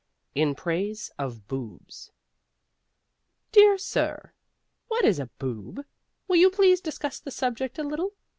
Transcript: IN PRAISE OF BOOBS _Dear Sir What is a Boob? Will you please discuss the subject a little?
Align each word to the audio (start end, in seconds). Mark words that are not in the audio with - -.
IN 0.33 0.55
PRAISE 0.55 1.11
OF 1.19 1.45
BOOBS 1.47 2.09
_Dear 3.53 3.79
Sir 3.79 4.33
What 4.87 5.05
is 5.05 5.19
a 5.19 5.27
Boob? 5.37 5.85
Will 6.27 6.37
you 6.37 6.49
please 6.49 6.81
discuss 6.81 7.19
the 7.19 7.29
subject 7.29 7.77
a 7.77 7.83
little? 7.83 8.13